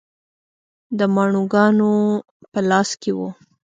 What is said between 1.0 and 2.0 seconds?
ماڼوګانو